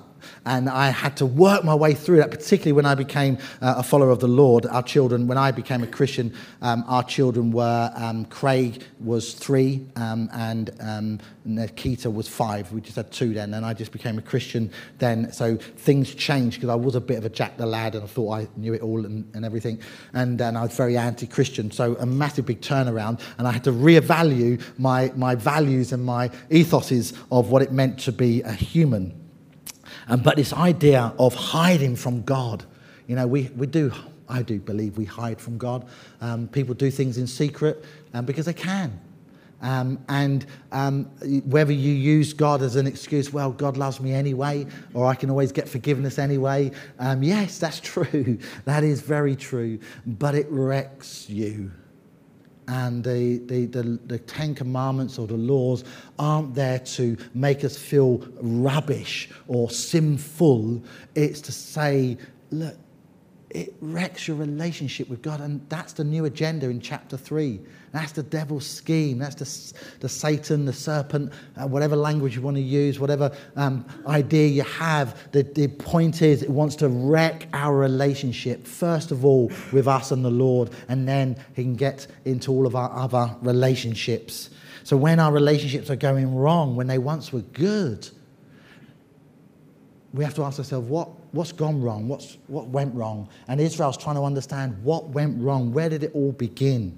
[0.46, 3.84] and I had to work my way through that, particularly when I became uh, a
[3.84, 4.66] follower of the Lord.
[4.66, 9.88] Our children, when I became a Christian, um, our children were um, Craig was three
[9.96, 12.72] um, and um, Nikita was five.
[12.72, 15.32] We just had two then, and I just became a Christian then.
[15.32, 18.08] So things changed because I was a bit of a Jack the Lad and I
[18.08, 19.80] thought I knew it all and, and everything.
[20.14, 21.72] And, and I was very anti Christian.
[21.72, 26.30] So a massive big turnaround, and I had to reevaluate my, my values and my
[26.50, 29.25] ethoses of what it meant to be a human.
[30.08, 32.64] Um, but this idea of hiding from God,
[33.08, 33.92] you know, we, we do,
[34.30, 35.88] I do believe we hide from God.
[36.22, 39.00] Um, people do things in secret um, because they can.
[39.62, 41.06] Um, and um,
[41.46, 45.30] whether you use God as an excuse, well, God loves me anyway, or I can
[45.30, 46.72] always get forgiveness anyway.
[47.00, 48.38] Um, yes, that's true.
[48.66, 49.80] That is very true.
[50.06, 51.72] But it wrecks you
[52.68, 55.84] and the, the, the, the, Ten Commandments or the laws
[56.18, 60.84] aren't there to make us feel rubbish or sinful.
[61.14, 62.18] It's to say,
[62.52, 62.76] look,
[63.50, 65.40] it wrecks your relationship with God.
[65.42, 67.60] And that's the new agenda in chapter 3.
[67.92, 69.20] That's the devil's scheme.
[69.20, 73.86] That's the, the Satan, the serpent, uh, whatever language you want to use, whatever um,
[74.08, 75.32] idea you have.
[75.32, 80.12] The, the point is, it wants to wreck our relationship, first of all, with us
[80.12, 84.50] and the Lord, and then he can get into all of our other relationships.
[84.84, 88.10] So when our relationships are going wrong, when they once were good,
[90.16, 92.08] we have to ask ourselves, what, what's gone wrong?
[92.08, 93.28] What's, what went wrong?
[93.50, 95.74] And Israel's trying to understand what went wrong.
[95.74, 96.98] Where did it all begin?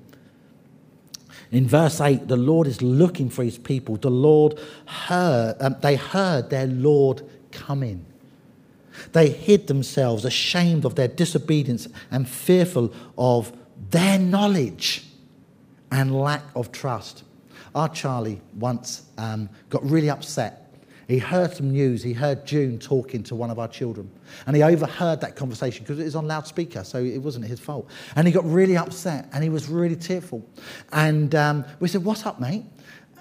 [1.51, 3.95] In verse 8, the Lord is looking for his people.
[3.95, 8.05] The Lord heard, um, they heard their Lord coming.
[9.13, 13.51] They hid themselves, ashamed of their disobedience and fearful of
[13.89, 15.05] their knowledge
[15.91, 17.23] and lack of trust.
[17.73, 20.66] Our Charlie once um, got really upset
[21.07, 22.03] he heard some news.
[22.03, 24.11] He heard June talking to one of our children.
[24.45, 27.89] And he overheard that conversation because it was on loudspeaker, so it wasn't his fault.
[28.15, 30.45] And he got really upset and he was really tearful.
[30.91, 32.65] And um, we said, What's up, mate?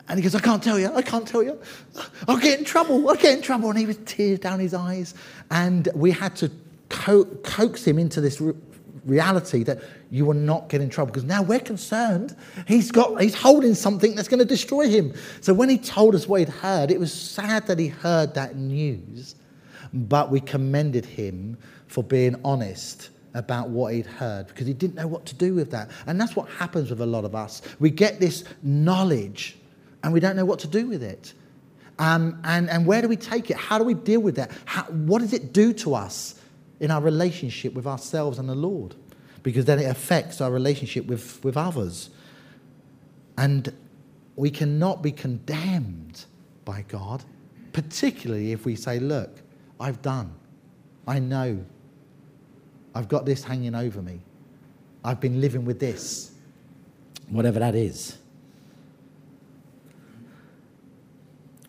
[0.09, 1.61] And he goes, I can't tell you, I can't tell you.
[2.29, 3.71] I'll get in trouble, I'll get in trouble.
[3.71, 5.15] And he was tears down his eyes.
[5.51, 6.51] And we had to
[6.89, 8.41] co- coax him into this
[9.07, 11.13] reality that you will not get in trouble.
[11.13, 12.37] Because now we're concerned.
[12.67, 15.15] He's got he's holding something that's going to destroy him.
[15.41, 18.57] So when he told us what he'd heard it was sad that he heard that
[18.57, 19.37] news
[19.93, 25.07] but we commended him for being honest about what he'd heard because he didn't know
[25.07, 25.91] what to do with that.
[26.07, 27.63] And that's what happens with a lot of us.
[27.79, 29.59] We get this knowledge
[30.03, 31.35] and we don't know what to do with it.
[31.99, 33.57] Um, and, and where do we take it?
[33.57, 34.51] How do we deal with that?
[34.65, 36.36] How, what does it do to us
[36.81, 38.95] in our relationship with ourselves and the Lord,
[39.43, 42.11] because then it affects our relationship with, with others.
[43.39, 43.73] And
[44.35, 46.25] we cannot be condemned
[46.65, 47.25] by God,
[47.73, 49.41] particularly if we say, Look,
[49.81, 50.35] I've done,
[51.07, 51.65] I know,
[52.95, 54.21] I've got this hanging over me,
[55.05, 56.33] I've been living with this,
[57.29, 58.19] whatever that is.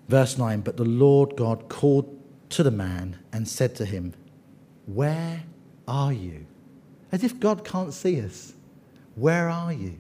[0.08, 2.13] Verse 9 But the Lord God called
[2.50, 4.13] to the man and said to him,
[4.88, 5.43] where
[5.88, 6.45] are you?
[7.12, 8.54] As if God can't see us.
[9.15, 9.97] Where are you?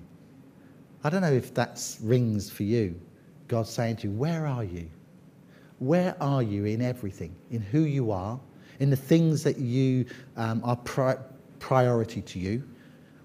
[1.03, 2.99] I don't know if that rings for you.
[3.47, 4.89] God saying to you, Where are you?
[5.79, 7.35] Where are you in everything?
[7.51, 8.39] In who you are,
[8.79, 11.17] in the things that you um, are pri-
[11.59, 12.63] priority to you?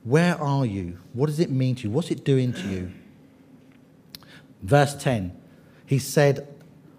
[0.05, 0.99] Where are you?
[1.13, 1.91] What does it mean to you?
[1.91, 2.93] What's it doing to you?
[4.63, 5.37] Verse 10,
[5.87, 6.47] he said,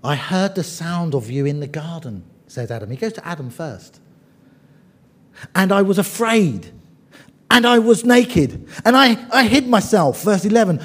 [0.04, 2.90] I heard the sound of you in the garden, says Adam.
[2.90, 4.00] He goes to Adam first
[5.56, 6.72] and I was afraid,
[7.50, 10.24] and I was naked, and I, I hid myself.
[10.24, 10.82] Verse 11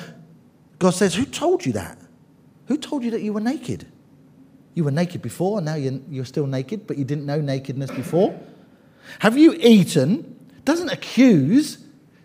[0.78, 1.98] God says, Who told you that?
[2.66, 3.86] Who told you that you were naked?
[4.74, 7.90] You were naked before, and now you're, you're still naked, but you didn't know nakedness
[7.90, 8.38] before.
[9.20, 10.36] Have you eaten?
[10.64, 11.78] Doesn't accuse,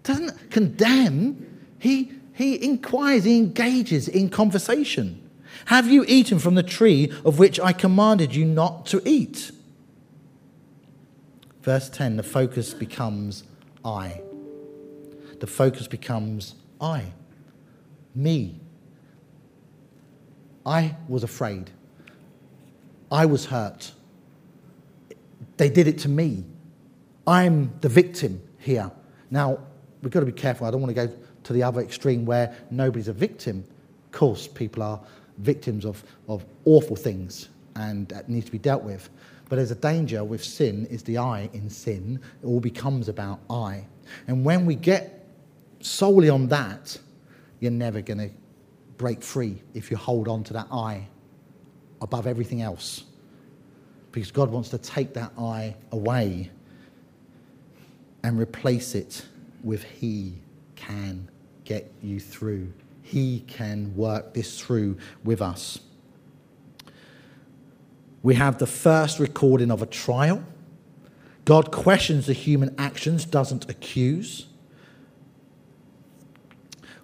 [0.04, 1.65] doesn't condemn.
[1.80, 5.19] He, he inquires, he engages in conversation.
[5.65, 9.52] Have you eaten from the tree of which I commanded you not to eat?
[11.63, 13.45] Verse 10 the focus becomes
[13.84, 14.21] I.
[15.39, 17.13] The focus becomes I.
[18.13, 18.60] Me.
[20.65, 21.71] I was afraid.
[23.12, 23.93] I was hurt.
[25.58, 26.43] They did it to me.
[27.26, 28.91] I'm the victim here.
[29.32, 29.60] Now,
[30.02, 30.67] we've got to be careful.
[30.67, 33.63] I don't want to go to the other extreme where nobody's a victim.
[34.06, 34.99] Of course, people are
[35.38, 39.10] victims of, of awful things and that needs to be dealt with.
[39.53, 42.19] But there's a danger with sin is the I in sin.
[42.41, 43.85] It all becomes about I.
[44.25, 45.27] And when we get
[45.79, 46.97] solely on that,
[47.59, 48.31] you're never going to
[48.97, 51.07] break free if you hold on to that I
[52.01, 53.03] above everything else.
[54.11, 56.49] Because God wants to take that I away
[58.23, 59.23] and replace it
[59.63, 60.33] with He
[60.75, 61.29] can
[61.63, 62.73] get you through.
[63.03, 65.79] He can work this through with us.
[68.23, 70.43] We have the first recording of a trial.
[71.43, 74.47] God questions the human actions, doesn't accuse.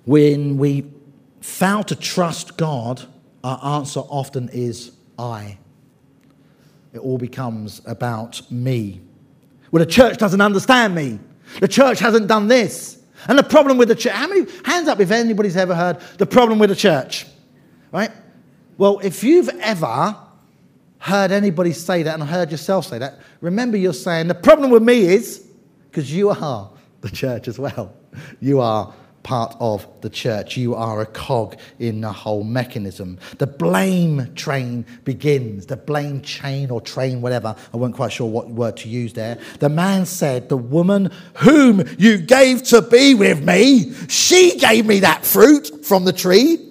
[0.06, 0.90] When we
[1.42, 3.04] fail to trust God,
[3.44, 5.58] our answer often is I.
[6.94, 9.02] It all becomes about me.
[9.72, 11.20] Well, the church doesn't understand me.
[11.60, 12.98] The church hasn't done this.
[13.28, 16.26] And the problem with the church, how many, hands up if anybody's ever heard the
[16.26, 17.26] problem with the church,
[17.92, 18.12] right?
[18.78, 20.16] Well, if you've ever
[21.00, 24.84] heard anybody say that and heard yourself say that, remember you're saying, the problem with
[24.84, 25.46] me is,
[25.90, 26.72] because you are
[27.02, 27.94] the church as well.
[28.40, 28.94] You are
[29.24, 30.58] part of the church.
[30.58, 33.20] You are a cog in the whole mechanism.
[33.38, 37.56] The blame train begins, the blame chain or train, whatever.
[37.74, 39.38] I wasn't quite sure what word to use there.
[39.60, 45.02] The man said, The woman whom you gave to be with me, she gave me
[45.02, 46.66] that fruit from the tree,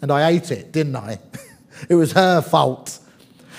[0.00, 1.18] and I ate it, didn't I?
[1.88, 2.98] it was her fault.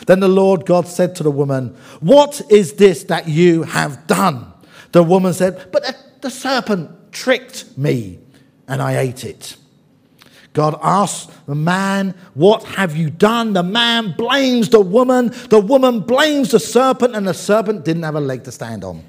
[0.06, 4.54] Then the Lord God said to the woman, What is this that you have done?
[4.92, 8.20] The woman said, But the, serpent tricked me
[8.68, 9.58] and I ate it.
[10.54, 13.54] God asks the man, What have you done?
[13.54, 15.34] The man blames the woman.
[15.50, 19.04] The woman blames the serpent, and the serpent didn't have a leg to stand on.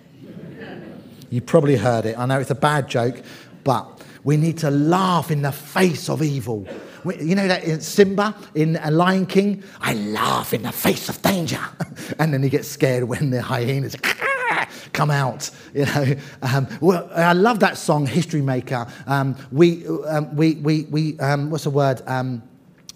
[1.31, 2.19] You probably heard it.
[2.19, 3.23] I know it's a bad joke,
[3.65, 6.67] but we need to laugh in the face of evil.
[7.15, 9.63] You know that in Simba in A Lion King?
[9.81, 11.61] I laugh in the face of danger.
[12.19, 13.97] and then he gets scared when the hyenas
[14.93, 15.51] come out.
[15.75, 18.87] You know, um, well, I love that song, History Maker.
[19.07, 22.03] Um, we, um, we, we, we um, what's the word?
[22.07, 22.43] Um,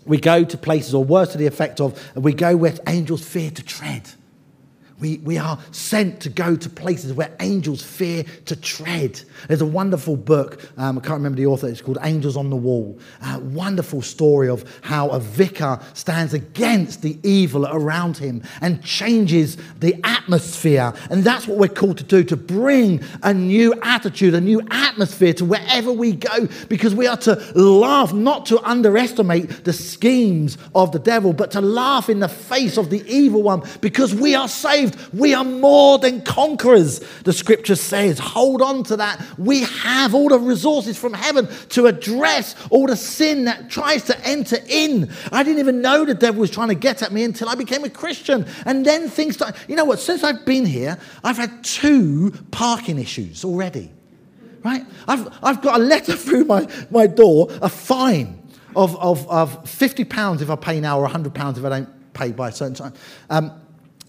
[0.06, 3.50] we go to places, or words to the effect of, we go where angels fear
[3.50, 4.10] to tread.
[5.00, 9.20] We, we are sent to go to places where angels fear to tread.
[9.48, 12.56] There's a wonderful book, um, I can't remember the author, it's called Angels on the
[12.56, 12.98] Wall.
[13.24, 19.56] A wonderful story of how a vicar stands against the evil around him and changes
[19.78, 20.92] the atmosphere.
[21.10, 25.32] And that's what we're called to do to bring a new attitude, a new atmosphere
[25.34, 30.92] to wherever we go, because we are to laugh, not to underestimate the schemes of
[30.92, 34.48] the devil, but to laugh in the face of the evil one, because we are
[34.48, 35.14] saved saved.
[35.14, 38.18] We are more than conquerors, the scripture says.
[38.18, 39.24] Hold on to that.
[39.38, 44.26] We have all the resources from heaven to address all the sin that tries to
[44.26, 45.10] enter in.
[45.32, 47.84] I didn't even know the devil was trying to get at me until I became
[47.84, 48.46] a Christian.
[48.66, 49.56] And then things start.
[49.68, 50.00] You know what?
[50.00, 53.90] Since I've been here, I've had two parking issues already.
[54.62, 54.84] Right?
[55.08, 58.36] I've, I've got a letter through my, my door, a fine
[58.76, 62.12] of, of, of 50 pounds if I pay now or 100 pounds if I don't
[62.12, 62.92] pay by a certain time.
[63.28, 63.52] Um,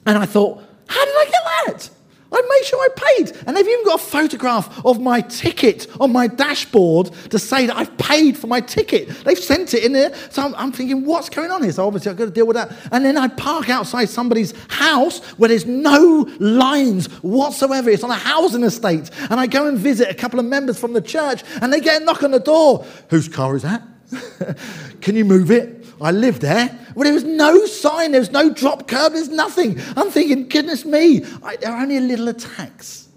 [0.06, 1.90] and I thought, how did I get that?
[2.34, 3.38] I made sure I paid.
[3.46, 7.76] And they've even got a photograph of my ticket on my dashboard to say that
[7.76, 9.10] I've paid for my ticket.
[9.26, 10.16] They've sent it in there.
[10.30, 11.74] So I'm, I'm, thinking, what's going on here?
[11.74, 12.72] So obviously I've got to deal with that.
[12.94, 17.90] And then I park outside somebody's house where there's no lines whatsoever.
[17.90, 19.10] It's on a housing estate.
[19.30, 22.02] And I go and visit a couple of members from the church and they get
[22.02, 22.86] a knock on the door.
[23.10, 23.84] Whose car is that?
[25.02, 25.81] Can you move it?
[26.02, 26.78] I lived there.
[26.96, 29.80] Well, there was no sign, there was no drop curb, there's nothing.
[29.96, 33.08] I'm thinking, goodness me, I, there are only a little attacks.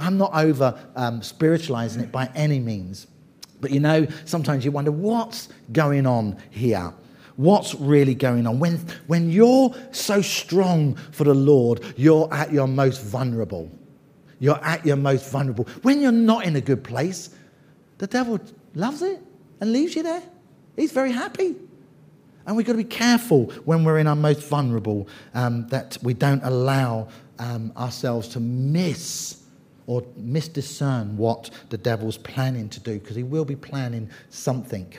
[0.00, 3.06] I'm not over um, spiritualizing it by any means.
[3.60, 6.92] But you know, sometimes you wonder what's going on here?
[7.36, 8.58] What's really going on?
[8.58, 13.70] When, when you're so strong for the Lord, you're at your most vulnerable.
[14.40, 15.64] You're at your most vulnerable.
[15.82, 17.30] When you're not in a good place,
[17.98, 18.40] the devil
[18.74, 19.20] loves it
[19.60, 20.22] and leaves you there.
[20.76, 21.56] He's very happy.
[22.48, 26.14] And we've got to be careful when we're in our most vulnerable um, that we
[26.14, 29.42] don't allow um, ourselves to miss
[29.86, 34.90] or misdiscern what the devil's planning to do, because he will be planning something.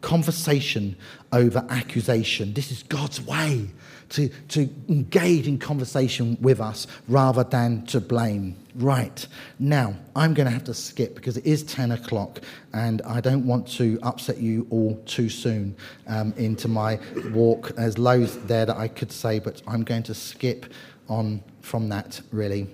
[0.00, 0.96] Conversation
[1.32, 2.52] over accusation.
[2.54, 3.68] This is God's way
[4.10, 8.56] to, to engage in conversation with us rather than to blame.
[8.76, 9.26] Right.
[9.58, 12.40] Now, I'm going to have to skip because it is 10 o'clock
[12.72, 17.00] and I don't want to upset you all too soon um, into my
[17.32, 17.74] walk.
[17.76, 20.72] There's loads there that I could say, but I'm going to skip
[21.08, 22.68] on from that, really.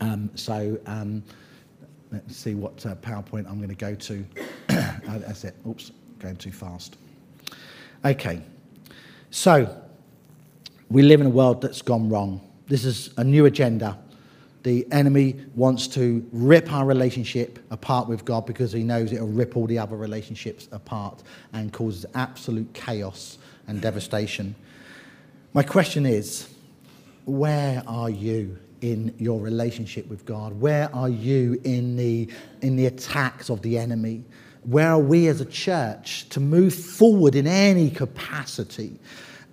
[0.00, 1.22] Um, so, um,
[2.10, 4.24] let's see what uh, PowerPoint I'm going to go to.
[4.70, 5.54] oh, that's it.
[5.66, 6.96] Oops, going too fast.
[8.04, 8.40] Okay.
[9.30, 9.82] So,
[10.90, 12.40] we live in a world that's gone wrong.
[12.66, 13.98] This is a new agenda.
[14.62, 19.56] The enemy wants to rip our relationship apart with God because he knows it'll rip
[19.56, 24.54] all the other relationships apart and causes absolute chaos and devastation.
[25.52, 26.48] My question is
[27.24, 30.58] where are you in your relationship with God?
[30.60, 32.28] Where are you in the,
[32.62, 34.24] in the attacks of the enemy?
[34.64, 38.98] Where are we as a church to move forward in any capacity?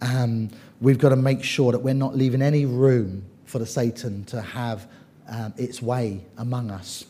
[0.01, 0.49] Um,
[0.81, 4.41] we've got to make sure that we're not leaving any room for the Satan to
[4.41, 4.87] have
[5.27, 7.05] um, its way among us.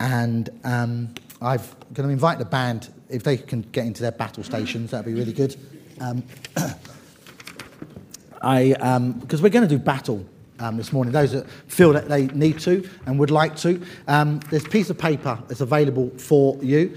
[0.00, 1.60] And um, I'm
[1.92, 5.14] going to invite the band, if they can get into their battle stations, that'd be
[5.14, 5.56] really good.
[6.00, 6.22] Um,
[8.42, 8.68] I,
[9.20, 10.24] because um, we're going to do battle
[10.58, 11.12] um, this morning.
[11.12, 14.90] Those that feel that they need to and would like to, um, there's a piece
[14.90, 16.96] of paper that's available for you.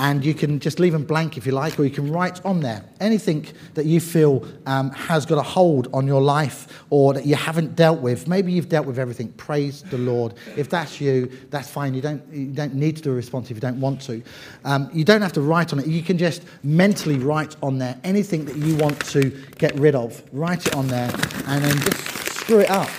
[0.00, 2.60] and you can just leave them blank if you like, or you can write on
[2.60, 7.26] there anything that you feel um, has got a hold on your life or that
[7.26, 8.26] you haven't dealt with.
[8.26, 9.32] Maybe you've dealt with everything.
[9.32, 10.34] Praise the Lord.
[10.56, 11.92] If that's you, that's fine.
[11.92, 14.22] You don't, you don't need to do a response if you don't want to.
[14.64, 15.86] Um, you don't have to write on it.
[15.86, 20.22] You can just mentally write on there anything that you want to get rid of.
[20.32, 21.10] Write it on there
[21.46, 22.19] and then just
[22.50, 22.90] screw it up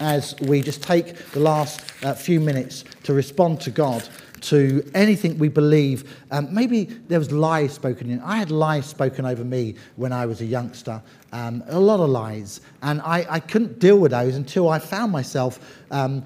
[0.00, 4.08] as we just take the last uh, few minutes to respond to God
[4.40, 6.18] to anything we believe.
[6.30, 8.18] Um, maybe there was lies spoken in.
[8.20, 11.02] I had lies spoken over me when I was a youngster,
[11.34, 15.12] um, a lot of lies, and I, I, couldn't deal with those until I found
[15.12, 15.60] myself.
[15.90, 16.24] Um,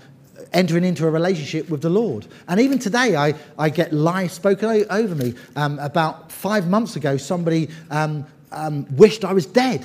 [0.53, 2.29] entering into a relationship with the Lord.
[2.47, 5.35] And even today, I, I get lies spoken over me.
[5.57, 9.85] Um, about five months ago, somebody um, um, wished I was dead.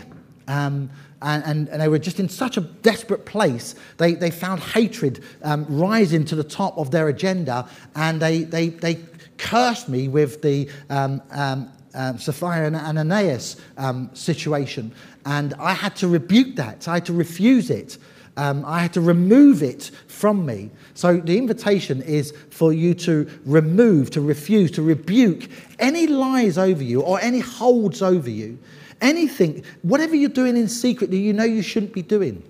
[1.24, 3.76] And, and, and, they were just in such a desperate place.
[3.98, 8.70] They, they found hatred um, rising to the top of their agenda, and they, they,
[8.70, 9.00] they
[9.38, 14.94] cursed me with the um, um, um Sapphira and Ananias um, situation.
[15.26, 17.98] And I had to rebuke that, I had to refuse it.
[18.36, 20.72] Um, I had to remove it from me.
[20.96, 25.48] So the invitation is for you to remove, to refuse, to rebuke
[25.78, 28.58] any lies over you or any holds over you
[29.04, 32.42] anything, whatever you're doing in secret that you know you shouldn't be doing.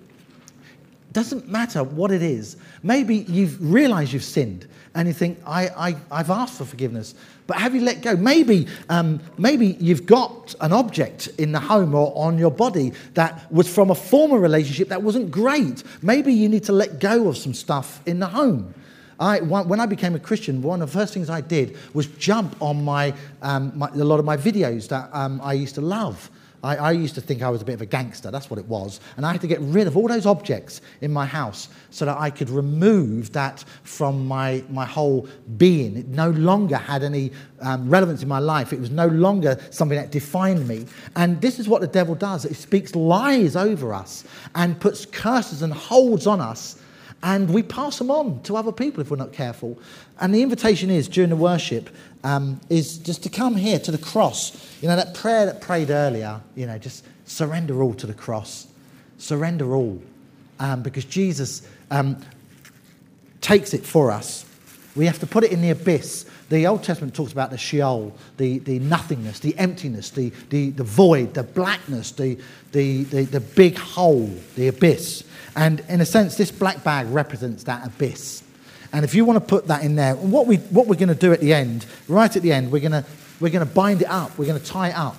[1.12, 2.56] Doesn't matter what it is.
[2.82, 7.14] Maybe you've realized you've sinned and you think, I, I, have asked for forgiveness,
[7.46, 8.16] but have you let go?
[8.16, 13.50] Maybe, um, maybe you've got an object in the home or on your body that
[13.52, 15.82] was from a former relationship that wasn't great.
[16.02, 18.74] Maybe you need to let go of some stuff in the home.
[19.20, 22.56] I, when I became a Christian, one of the first things I did was jump
[22.60, 26.30] on my, um, my a lot of my videos that um, I used to love.
[26.64, 28.64] I, I, used to think I was a bit of a gangster, that's what it
[28.64, 28.98] was.
[29.16, 32.16] And I had to get rid of all those objects in my house so that
[32.16, 35.96] I could remove that from my, my whole being.
[35.96, 39.96] It no longer had any um, relevance in my life, it was no longer something
[39.98, 40.86] that defined me.
[41.16, 45.62] And this is what the devil does it speaks lies over us and puts curses
[45.62, 46.80] and holds on us.
[47.24, 49.78] And we pass them on to other people if we're not careful.
[50.20, 51.88] And the invitation is during the worship
[52.22, 54.52] um, is just to come here to the cross.
[54.82, 58.66] You know, that prayer that prayed earlier, you know, just surrender all to the cross.
[59.16, 60.02] Surrender all.
[60.60, 62.22] Um, because Jesus um,
[63.40, 64.44] takes it for us.
[64.94, 66.26] We have to put it in the abyss.
[66.50, 70.84] The Old Testament talks about the Sheol, the, the nothingness, the emptiness, the, the, the
[70.84, 72.38] void, the blackness, the,
[72.72, 75.24] the, the, the big hole, the abyss.
[75.56, 78.42] And in a sense, this black bag represents that abyss.
[78.92, 81.14] And if you want to put that in there, what, we, what we're going to
[81.14, 83.04] do at the end, right at the end, we're going to,
[83.40, 85.16] we're going to bind it up, we're going to tie it up.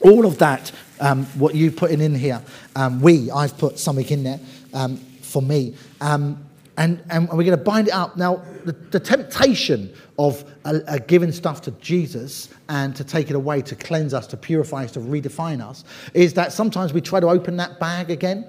[0.00, 2.42] All of that, um, what you put in here,
[2.74, 4.40] um, we, I've put something in there
[4.72, 5.76] um, for me.
[6.00, 6.44] Um,
[6.80, 8.16] and, and we're going to bind it up.
[8.16, 13.36] Now, the, the temptation of uh, uh, giving stuff to Jesus and to take it
[13.36, 17.20] away, to cleanse us, to purify us, to redefine us, is that sometimes we try
[17.20, 18.46] to open that bag again.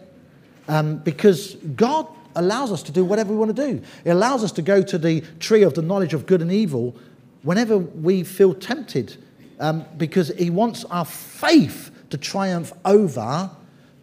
[0.69, 3.81] Um, because God allows us to do whatever we want to do.
[4.05, 6.95] It allows us to go to the tree of the knowledge of good and evil
[7.41, 9.21] whenever we feel tempted,
[9.59, 13.51] um, because He wants our faith to triumph over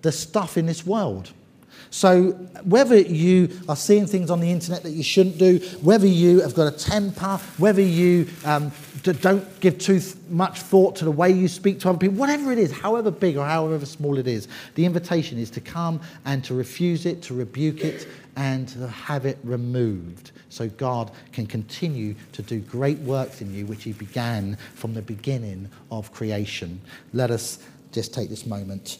[0.02, 1.32] the stuff in this world.
[1.90, 2.32] So,
[2.64, 6.54] whether you are seeing things on the internet that you shouldn't do, whether you have
[6.54, 8.72] got a temper, whether you um,
[9.02, 12.58] don't give too much thought to the way you speak to other people, whatever it
[12.58, 16.54] is, however big or however small it is, the invitation is to come and to
[16.54, 22.42] refuse it, to rebuke it, and to have it removed so God can continue to
[22.42, 26.80] do great works in you, which He began from the beginning of creation.
[27.12, 27.58] Let us
[27.92, 28.98] just take this moment